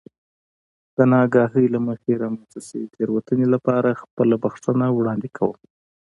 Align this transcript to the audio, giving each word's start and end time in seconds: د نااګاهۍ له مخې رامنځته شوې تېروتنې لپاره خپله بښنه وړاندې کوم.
د 0.95 0.97
نااګاهۍ 1.11 1.65
له 1.73 1.79
مخې 1.87 2.11
رامنځته 2.23 2.59
شوې 2.67 2.87
تېروتنې 2.95 3.47
لپاره 3.53 3.99
خپله 4.01 4.35
بښنه 4.43 4.87
وړاندې 4.91 5.29
کوم. 5.37 5.59